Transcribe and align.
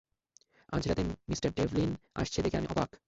আজ 0.73 0.83
রাতে 0.87 1.03
Mr 1.27 1.39
Devlin 1.57 1.89
আসছে 2.15 2.39
দেখে 2.43 2.57
আমি 2.57 2.67
অবাক। 2.67 2.91